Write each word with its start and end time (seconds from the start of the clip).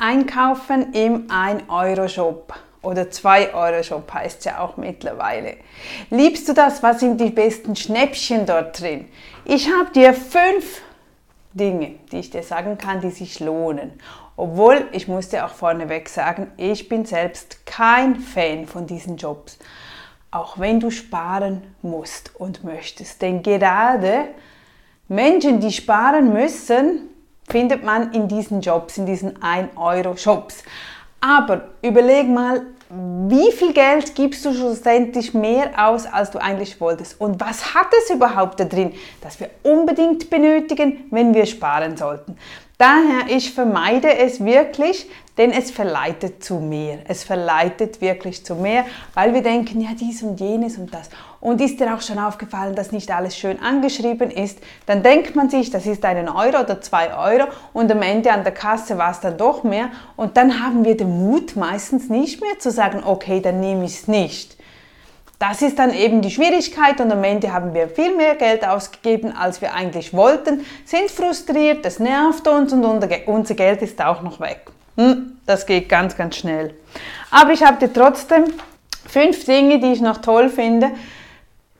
Einkaufen 0.00 0.94
im 0.94 1.26
1-Euro-Shop 1.28 2.54
oder 2.80 3.02
2-Euro-Shop 3.02 4.10
heißt 4.14 4.38
es 4.38 4.44
ja 4.46 4.60
auch 4.60 4.78
mittlerweile. 4.78 5.58
Liebst 6.08 6.48
du 6.48 6.54
das? 6.54 6.82
Was 6.82 7.00
sind 7.00 7.20
die 7.20 7.28
besten 7.28 7.76
Schnäppchen 7.76 8.46
dort 8.46 8.80
drin? 8.80 9.08
Ich 9.44 9.70
habe 9.70 9.90
dir 9.90 10.14
fünf 10.14 10.80
Dinge, 11.52 11.96
die 12.10 12.20
ich 12.20 12.30
dir 12.30 12.42
sagen 12.42 12.78
kann, 12.78 13.02
die 13.02 13.10
sich 13.10 13.40
lohnen. 13.40 13.92
Obwohl, 14.38 14.88
ich 14.92 15.06
muss 15.06 15.28
dir 15.28 15.44
auch 15.44 15.52
vorneweg 15.52 16.08
sagen, 16.08 16.50
ich 16.56 16.88
bin 16.88 17.04
selbst 17.04 17.66
kein 17.66 18.16
Fan 18.16 18.66
von 18.66 18.86
diesen 18.86 19.18
Jobs. 19.18 19.58
Auch 20.30 20.58
wenn 20.58 20.80
du 20.80 20.90
sparen 20.90 21.74
musst 21.82 22.34
und 22.36 22.64
möchtest. 22.64 23.20
Denn 23.20 23.42
gerade 23.42 24.28
Menschen, 25.08 25.60
die 25.60 25.72
sparen 25.72 26.32
müssen, 26.32 27.09
findet 27.50 27.84
man 27.84 28.12
in 28.12 28.28
diesen 28.28 28.60
Jobs, 28.60 28.96
in 28.98 29.06
diesen 29.06 29.38
1-Euro-Shops. 29.38 30.62
Aber 31.20 31.68
überleg 31.82 32.28
mal, 32.28 32.62
wie 33.28 33.52
viel 33.52 33.72
Geld 33.72 34.14
gibst 34.14 34.44
du 34.44 34.52
schlussendlich 34.52 35.34
mehr 35.34 35.70
aus, 35.76 36.06
als 36.06 36.30
du 36.30 36.38
eigentlich 36.38 36.80
wolltest? 36.80 37.20
Und 37.20 37.40
was 37.40 37.74
hat 37.74 37.86
es 38.02 38.10
überhaupt 38.10 38.58
da 38.58 38.64
drin, 38.64 38.94
das 39.20 39.38
wir 39.38 39.50
unbedingt 39.62 40.30
benötigen, 40.30 41.04
wenn 41.10 41.34
wir 41.34 41.46
sparen 41.46 41.96
sollten? 41.96 42.36
Daher, 42.80 43.26
ich 43.28 43.52
vermeide 43.52 44.16
es 44.16 44.42
wirklich, 44.42 45.06
denn 45.36 45.50
es 45.50 45.70
verleitet 45.70 46.42
zu 46.42 46.60
mehr. 46.60 47.00
Es 47.08 47.24
verleitet 47.24 48.00
wirklich 48.00 48.42
zu 48.42 48.54
mehr, 48.54 48.86
weil 49.12 49.34
wir 49.34 49.42
denken, 49.42 49.82
ja, 49.82 49.90
dies 49.92 50.22
und 50.22 50.40
jenes 50.40 50.78
und 50.78 50.94
das. 50.94 51.10
Und 51.42 51.60
ist 51.60 51.78
dir 51.78 51.94
auch 51.94 52.00
schon 52.00 52.18
aufgefallen, 52.18 52.74
dass 52.74 52.90
nicht 52.90 53.10
alles 53.10 53.36
schön 53.36 53.60
angeschrieben 53.60 54.30
ist? 54.30 54.60
Dann 54.86 55.02
denkt 55.02 55.36
man 55.36 55.50
sich, 55.50 55.68
das 55.68 55.84
ist 55.84 56.06
einen 56.06 56.30
Euro 56.30 56.60
oder 56.60 56.80
zwei 56.80 57.14
Euro 57.14 57.48
und 57.74 57.92
am 57.92 58.00
Ende 58.00 58.32
an 58.32 58.44
der 58.44 58.54
Kasse 58.54 58.96
war 58.96 59.10
es 59.10 59.20
dann 59.20 59.36
doch 59.36 59.62
mehr. 59.62 59.90
Und 60.16 60.38
dann 60.38 60.64
haben 60.64 60.82
wir 60.82 60.96
den 60.96 61.10
Mut 61.10 61.56
meistens 61.56 62.08
nicht 62.08 62.40
mehr 62.40 62.58
zu 62.60 62.70
sagen, 62.70 63.02
okay, 63.04 63.42
dann 63.42 63.60
nehme 63.60 63.84
ich 63.84 63.96
es 63.96 64.08
nicht. 64.08 64.56
Das 65.40 65.62
ist 65.62 65.78
dann 65.78 65.94
eben 65.94 66.20
die 66.20 66.30
Schwierigkeit 66.30 67.00
und 67.00 67.10
am 67.10 67.24
Ende 67.24 67.50
haben 67.50 67.72
wir 67.72 67.88
viel 67.88 68.14
mehr 68.14 68.34
Geld 68.34 68.62
ausgegeben, 68.62 69.34
als 69.34 69.62
wir 69.62 69.72
eigentlich 69.72 70.12
wollten, 70.12 70.66
sind 70.84 71.10
frustriert, 71.10 71.82
das 71.86 71.98
nervt 71.98 72.46
uns 72.46 72.74
und 72.74 72.84
unser 72.84 73.54
Geld 73.54 73.80
ist 73.80 74.04
auch 74.04 74.20
noch 74.20 74.38
weg. 74.38 74.66
Hm, 74.98 75.38
das 75.46 75.64
geht 75.64 75.88
ganz, 75.88 76.14
ganz 76.14 76.36
schnell. 76.36 76.74
Aber 77.30 77.52
ich 77.52 77.64
habe 77.64 77.78
dir 77.78 77.90
trotzdem 77.90 78.44
fünf 79.08 79.46
Dinge, 79.46 79.80
die 79.80 79.92
ich 79.92 80.02
noch 80.02 80.18
toll 80.18 80.50
finde, 80.50 80.90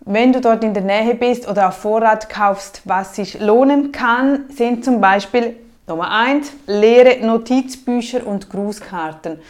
wenn 0.00 0.34
du 0.34 0.42
dort 0.42 0.62
in 0.62 0.74
der 0.74 0.82
Nähe 0.82 1.14
bist 1.14 1.48
oder 1.48 1.68
auf 1.68 1.78
Vorrat 1.78 2.28
kaufst, 2.28 2.82
was 2.84 3.16
sich 3.16 3.40
lohnen 3.40 3.90
kann, 3.90 4.50
sind 4.50 4.84
zum 4.84 5.00
Beispiel 5.00 5.56
Nummer 5.86 6.10
eins 6.10 6.52
leere 6.66 7.24
Notizbücher 7.24 8.26
und 8.26 8.50
Grußkarten. 8.50 9.40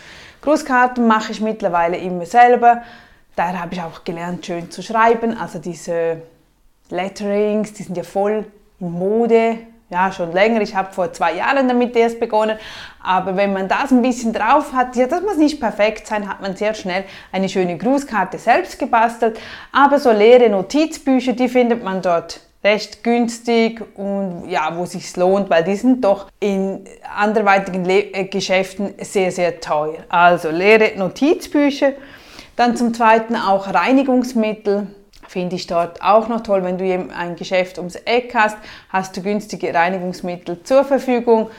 Grußkarten 0.43 1.09
mache 1.09 1.33
ich 1.33 1.41
mittlerweile 1.41 1.97
immer 1.97 2.25
selber. 2.25 2.83
Daher 3.37 3.61
habe 3.61 3.75
ich 3.75 3.83
auch 3.83 4.03
gelernt, 4.03 4.47
schön 4.47 4.70
zu 4.70 4.83
schreiben. 4.83 5.37
Also 5.37 5.59
diese 5.59 6.23
Letterings, 6.89 7.75
die 7.75 7.83
sind 7.83 7.97
ja 7.97 8.03
voll 8.03 8.47
in 8.81 8.91
Mode. 8.91 9.59
Ja, 9.91 10.11
schon 10.11 10.33
länger. 10.33 10.62
Ich 10.62 10.75
habe 10.75 10.93
vor 10.93 11.12
zwei 11.12 11.34
Jahren 11.34 11.69
damit 11.69 11.95
erst 11.95 12.19
begonnen. 12.19 12.59
Aber 13.01 13.37
wenn 13.37 13.53
man 13.53 13.69
das 13.69 13.93
ein 13.93 14.03
bisschen 14.03 14.33
drauf 14.33 14.73
hat, 14.73 14.97
ja, 14.97 15.06
das 15.06 15.23
muss 15.23 15.37
nicht 15.37 15.61
perfekt 15.61 16.06
sein, 16.06 16.28
hat 16.28 16.41
man 16.41 16.56
sehr 16.56 16.75
schnell 16.75 17.05
eine 17.31 17.48
schöne 17.48 17.77
Grußkarte 17.77 18.39
selbst 18.39 18.78
gebastelt. 18.78 19.39
Aber 19.71 20.00
so 20.00 20.11
leere 20.11 20.48
Notizbücher, 20.48 21.34
die 21.34 21.48
findet 21.48 21.84
man 21.84 22.00
dort 22.03 22.41
recht 22.65 23.05
günstig 23.05 23.81
und 23.97 24.48
ja, 24.48 24.77
wo 24.77 24.87
sich 24.87 25.15
lohnt, 25.17 25.50
weil 25.50 25.62
die 25.62 25.77
sind 25.77 26.03
doch 26.05 26.27
in 26.41 26.84
anderweitigen 27.17 27.84
Le 27.84 28.12
äh, 28.12 28.25
Geschäften 28.25 28.95
sehr, 29.03 29.31
sehr 29.31 29.61
teuer. 29.61 29.98
Also 30.09 30.50
leere 30.50 30.98
Notizbücher 30.98 31.93
dann 32.57 32.77
zum 32.77 32.95
Zweiten 32.95 33.37
auch 33.37 33.73
Reinigungsmittel. 33.73 34.89
Finde 35.29 35.57
ich 35.57 35.67
dort 35.67 36.03
auch 36.03 36.28
noch 36.28 36.43
toll, 36.43 36.65
wenn 36.65 36.78
du 36.78 36.84
ein 37.15 37.37
Geschäft 37.37 37.78
ums 37.78 37.97
Eck 37.97 38.34
hast, 38.34 38.56
hast 38.89 39.17
du 39.17 39.22
günstige 39.22 39.75
Reinigungsmittel 39.75 40.62
zur 40.62 40.84
Verfügung, 40.84 41.50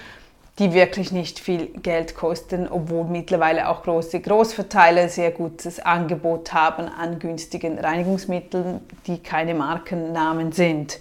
die 0.59 0.73
wirklich 0.73 1.11
nicht 1.11 1.39
viel 1.39 1.67
Geld 1.67 2.15
kosten, 2.15 2.67
obwohl 2.67 3.05
mittlerweile 3.05 3.69
auch 3.69 3.83
große 3.83 4.21
Großverteiler 4.21 5.09
sehr 5.09 5.31
gutes 5.31 5.79
Angebot 5.79 6.53
haben 6.53 6.87
an 6.87 7.19
günstigen 7.19 7.77
Reinigungsmitteln, 7.77 8.79
die 9.05 9.19
keine 9.19 9.53
Markennamen 9.53 10.51
sind. 10.51 10.99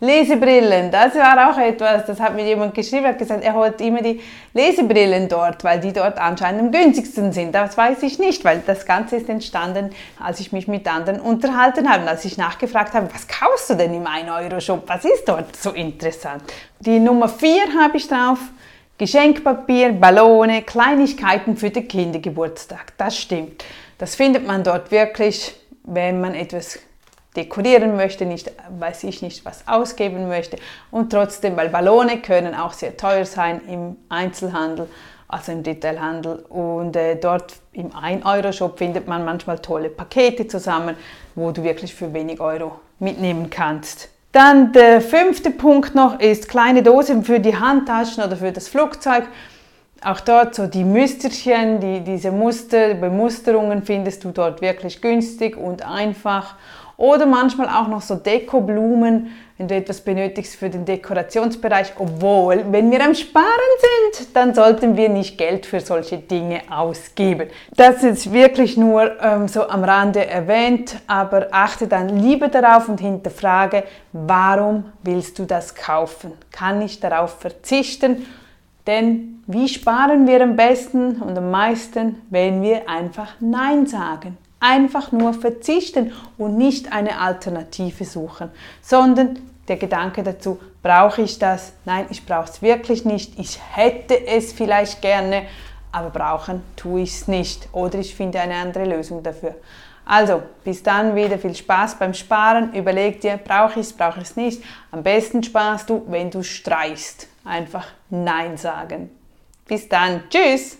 Lesebrillen, 0.00 0.90
das 0.90 1.14
war 1.14 1.50
auch 1.50 1.58
etwas, 1.58 2.06
das 2.06 2.18
hat 2.20 2.34
mir 2.34 2.46
jemand 2.46 2.74
geschrieben, 2.74 3.06
hat 3.06 3.18
gesagt, 3.18 3.44
er 3.44 3.54
holt 3.54 3.80
immer 3.82 4.00
die 4.00 4.20
Lesebrillen 4.54 5.28
dort, 5.28 5.62
weil 5.62 5.78
die 5.78 5.92
dort 5.92 6.18
anscheinend 6.18 6.62
am 6.62 6.72
günstigsten 6.72 7.32
sind. 7.32 7.54
Das 7.54 7.76
weiß 7.76 8.02
ich 8.02 8.18
nicht, 8.18 8.42
weil 8.44 8.62
das 8.66 8.86
Ganze 8.86 9.16
ist 9.16 9.28
entstanden, 9.28 9.90
als 10.18 10.40
ich 10.40 10.52
mich 10.52 10.66
mit 10.68 10.88
anderen 10.88 11.20
unterhalten 11.20 11.90
habe, 11.90 12.08
als 12.08 12.24
ich 12.24 12.38
nachgefragt 12.38 12.94
habe, 12.94 13.08
was 13.12 13.28
kaufst 13.28 13.68
du 13.68 13.74
denn 13.74 13.92
im 13.92 14.04
1-Euro-Shop, 14.04 14.84
was 14.86 15.04
ist 15.04 15.28
dort 15.28 15.54
so 15.54 15.72
interessant? 15.72 16.42
Die 16.78 16.98
Nummer 16.98 17.28
4 17.28 17.60
habe 17.78 17.98
ich 17.98 18.08
drauf, 18.08 18.38
Geschenkpapier, 18.96 19.92
Ballone, 19.92 20.62
Kleinigkeiten 20.62 21.56
für 21.56 21.70
den 21.70 21.88
Kindergeburtstag. 21.88 22.92
Das 22.96 23.18
stimmt. 23.18 23.64
Das 23.98 24.14
findet 24.14 24.46
man 24.46 24.62
dort 24.62 24.90
wirklich, 24.90 25.54
wenn 25.84 26.20
man 26.20 26.34
etwas 26.34 26.78
dekorieren 27.36 27.96
möchte, 27.96 28.26
nicht, 28.26 28.50
weiß 28.78 29.04
ich 29.04 29.22
nicht, 29.22 29.44
was 29.44 29.66
ausgeben 29.68 30.28
möchte. 30.28 30.56
Und 30.90 31.10
trotzdem, 31.10 31.56
weil 31.56 31.68
Ballone 31.68 32.20
können 32.20 32.54
auch 32.54 32.72
sehr 32.72 32.96
teuer 32.96 33.24
sein 33.24 33.60
im 33.68 33.96
Einzelhandel, 34.08 34.88
also 35.28 35.52
im 35.52 35.62
Detailhandel. 35.62 36.44
Und 36.48 36.96
äh, 36.96 37.16
dort 37.16 37.54
im 37.72 37.90
1-Euro-Shop 37.90 38.78
findet 38.78 39.06
man 39.06 39.24
manchmal 39.24 39.60
tolle 39.60 39.90
Pakete 39.90 40.48
zusammen, 40.48 40.96
wo 41.34 41.52
du 41.52 41.62
wirklich 41.62 41.94
für 41.94 42.12
wenig 42.12 42.40
Euro 42.40 42.80
mitnehmen 42.98 43.48
kannst. 43.48 44.08
Dann 44.32 44.72
der 44.72 45.00
fünfte 45.00 45.50
Punkt 45.50 45.94
noch 45.94 46.20
ist 46.20 46.48
kleine 46.48 46.82
Dosen 46.82 47.24
für 47.24 47.40
die 47.40 47.56
Handtaschen 47.56 48.22
oder 48.22 48.36
für 48.36 48.52
das 48.52 48.68
Flugzeug. 48.68 49.24
Auch 50.02 50.20
dort 50.20 50.54
so 50.54 50.66
die 50.66 50.84
Müsterchen, 50.84 51.80
die, 51.80 52.00
diese 52.00 52.30
Muster, 52.30 52.94
Bemusterungen 52.94 53.82
findest 53.82 54.24
du 54.24 54.30
dort 54.30 54.62
wirklich 54.62 55.02
günstig 55.02 55.56
und 55.56 55.84
einfach. 55.86 56.54
Oder 57.00 57.24
manchmal 57.24 57.66
auch 57.70 57.88
noch 57.88 58.02
so 58.02 58.14
Dekoblumen, 58.14 59.30
wenn 59.56 59.68
du 59.68 59.74
etwas 59.74 60.02
benötigst 60.02 60.54
für 60.54 60.68
den 60.68 60.84
Dekorationsbereich. 60.84 61.94
Obwohl, 61.98 62.62
wenn 62.70 62.90
wir 62.90 63.02
am 63.02 63.14
Sparen 63.14 63.46
sind, 64.12 64.36
dann 64.36 64.54
sollten 64.54 64.98
wir 64.98 65.08
nicht 65.08 65.38
Geld 65.38 65.64
für 65.64 65.80
solche 65.80 66.18
Dinge 66.18 66.60
ausgeben. 66.68 67.48
Das 67.74 68.02
ist 68.02 68.34
wirklich 68.34 68.76
nur 68.76 69.18
ähm, 69.22 69.48
so 69.48 69.66
am 69.66 69.82
Rande 69.82 70.26
erwähnt, 70.26 70.96
aber 71.06 71.48
achte 71.52 71.86
dann 71.86 72.18
lieber 72.18 72.48
darauf 72.48 72.90
und 72.90 73.00
hinterfrage, 73.00 73.84
warum 74.12 74.92
willst 75.02 75.38
du 75.38 75.46
das 75.46 75.74
kaufen? 75.74 76.32
Kann 76.52 76.82
ich 76.82 77.00
darauf 77.00 77.40
verzichten? 77.40 78.26
Denn 78.86 79.42
wie 79.46 79.68
sparen 79.68 80.26
wir 80.26 80.42
am 80.42 80.54
besten 80.54 81.22
und 81.22 81.38
am 81.38 81.50
meisten, 81.50 82.20
wenn 82.28 82.60
wir 82.60 82.90
einfach 82.90 83.36
Nein 83.40 83.86
sagen? 83.86 84.36
Einfach 84.60 85.10
nur 85.10 85.34
verzichten 85.34 86.12
und 86.38 86.56
nicht 86.56 86.92
eine 86.92 87.18
Alternative 87.18 88.04
suchen, 88.04 88.50
sondern 88.82 89.38
der 89.68 89.76
Gedanke 89.76 90.22
dazu, 90.22 90.60
brauche 90.82 91.22
ich 91.22 91.38
das? 91.38 91.72
Nein, 91.84 92.06
ich 92.10 92.26
brauche 92.26 92.50
es 92.50 92.62
wirklich 92.62 93.04
nicht. 93.04 93.38
Ich 93.38 93.58
hätte 93.74 94.26
es 94.26 94.52
vielleicht 94.52 95.00
gerne, 95.00 95.44
aber 95.92 96.10
brauchen 96.10 96.62
tue 96.76 97.02
ich 97.02 97.12
es 97.12 97.28
nicht. 97.28 97.68
Oder 97.72 98.00
ich 98.00 98.14
finde 98.14 98.40
eine 98.40 98.56
andere 98.56 98.84
Lösung 98.84 99.22
dafür. 99.22 99.54
Also, 100.04 100.42
bis 100.64 100.82
dann 100.82 101.14
wieder 101.14 101.38
viel 101.38 101.54
Spaß 101.54 101.96
beim 101.96 102.14
Sparen. 102.14 102.72
Überleg 102.72 103.20
dir, 103.20 103.36
brauche 103.36 103.78
ich 103.78 103.86
es, 103.86 103.92
brauche 103.92 104.20
ich 104.20 104.30
es 104.30 104.36
nicht. 104.36 104.62
Am 104.90 105.04
besten 105.04 105.42
sparst 105.42 105.88
du, 105.88 106.04
wenn 106.08 106.30
du 106.30 106.42
streichst. 106.42 107.28
Einfach 107.44 107.86
Nein 108.08 108.56
sagen. 108.56 109.10
Bis 109.68 109.88
dann. 109.88 110.24
Tschüss. 110.28 110.79